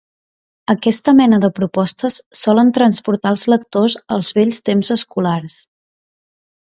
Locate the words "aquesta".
0.73-1.13